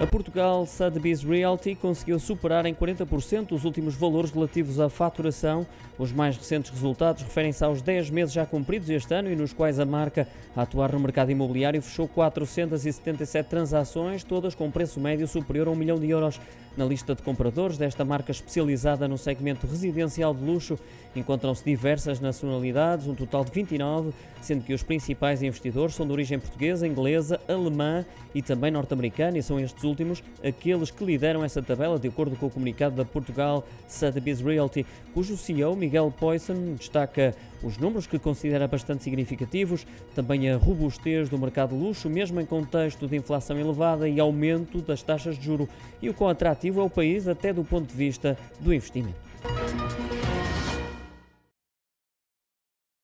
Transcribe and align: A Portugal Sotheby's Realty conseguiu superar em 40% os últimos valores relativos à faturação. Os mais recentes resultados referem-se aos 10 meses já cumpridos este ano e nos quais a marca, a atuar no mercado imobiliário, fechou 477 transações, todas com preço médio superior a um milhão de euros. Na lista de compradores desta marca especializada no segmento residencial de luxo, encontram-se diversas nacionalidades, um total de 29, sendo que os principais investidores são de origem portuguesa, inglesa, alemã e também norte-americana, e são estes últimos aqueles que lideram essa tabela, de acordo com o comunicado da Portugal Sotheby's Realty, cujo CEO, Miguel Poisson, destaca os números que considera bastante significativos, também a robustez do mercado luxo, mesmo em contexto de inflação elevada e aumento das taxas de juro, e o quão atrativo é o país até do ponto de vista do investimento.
A 0.00 0.06
Portugal 0.06 0.64
Sotheby's 0.64 1.22
Realty 1.22 1.74
conseguiu 1.74 2.18
superar 2.18 2.64
em 2.64 2.74
40% 2.74 3.52
os 3.52 3.66
últimos 3.66 3.94
valores 3.94 4.30
relativos 4.30 4.80
à 4.80 4.88
faturação. 4.88 5.66
Os 5.98 6.10
mais 6.10 6.38
recentes 6.38 6.70
resultados 6.70 7.22
referem-se 7.22 7.62
aos 7.62 7.82
10 7.82 8.08
meses 8.08 8.32
já 8.32 8.46
cumpridos 8.46 8.88
este 8.88 9.12
ano 9.12 9.30
e 9.30 9.36
nos 9.36 9.52
quais 9.52 9.78
a 9.78 9.84
marca, 9.84 10.26
a 10.56 10.62
atuar 10.62 10.90
no 10.92 11.00
mercado 11.00 11.30
imobiliário, 11.30 11.82
fechou 11.82 12.08
477 12.08 13.46
transações, 13.46 14.24
todas 14.24 14.54
com 14.54 14.70
preço 14.70 14.98
médio 14.98 15.28
superior 15.28 15.68
a 15.68 15.70
um 15.70 15.76
milhão 15.76 15.98
de 15.98 16.08
euros. 16.08 16.40
Na 16.80 16.86
lista 16.86 17.14
de 17.14 17.20
compradores 17.20 17.76
desta 17.76 18.06
marca 18.06 18.32
especializada 18.32 19.06
no 19.06 19.18
segmento 19.18 19.66
residencial 19.66 20.32
de 20.32 20.42
luxo, 20.42 20.78
encontram-se 21.14 21.62
diversas 21.62 22.20
nacionalidades, 22.20 23.06
um 23.06 23.14
total 23.14 23.44
de 23.44 23.50
29, 23.50 24.14
sendo 24.40 24.64
que 24.64 24.72
os 24.72 24.82
principais 24.82 25.42
investidores 25.42 25.94
são 25.94 26.06
de 26.06 26.12
origem 26.12 26.38
portuguesa, 26.38 26.86
inglesa, 26.86 27.38
alemã 27.46 28.06
e 28.34 28.40
também 28.40 28.70
norte-americana, 28.70 29.36
e 29.36 29.42
são 29.42 29.60
estes 29.60 29.84
últimos 29.84 30.22
aqueles 30.42 30.90
que 30.90 31.04
lideram 31.04 31.44
essa 31.44 31.60
tabela, 31.60 31.98
de 31.98 32.08
acordo 32.08 32.34
com 32.34 32.46
o 32.46 32.50
comunicado 32.50 32.96
da 32.96 33.04
Portugal 33.04 33.62
Sotheby's 33.86 34.40
Realty, 34.40 34.86
cujo 35.12 35.36
CEO, 35.36 35.76
Miguel 35.76 36.10
Poisson, 36.18 36.76
destaca 36.78 37.34
os 37.62 37.76
números 37.76 38.06
que 38.06 38.18
considera 38.18 38.66
bastante 38.66 39.04
significativos, 39.04 39.86
também 40.14 40.48
a 40.48 40.56
robustez 40.56 41.28
do 41.28 41.38
mercado 41.38 41.74
luxo, 41.74 42.08
mesmo 42.08 42.40
em 42.40 42.46
contexto 42.46 43.06
de 43.06 43.16
inflação 43.16 43.58
elevada 43.58 44.08
e 44.08 44.18
aumento 44.18 44.80
das 44.80 45.02
taxas 45.02 45.36
de 45.36 45.44
juro, 45.44 45.68
e 46.00 46.08
o 46.08 46.14
quão 46.14 46.30
atrativo 46.30 46.69
é 46.78 46.82
o 46.82 46.90
país 46.90 47.26
até 47.26 47.52
do 47.52 47.64
ponto 47.64 47.88
de 47.88 47.96
vista 47.96 48.36
do 48.60 48.72
investimento. 48.72 49.18